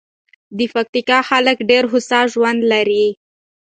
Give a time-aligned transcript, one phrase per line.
[0.57, 3.05] د پکتیکا خلک ډېر هوسا ژوند لري.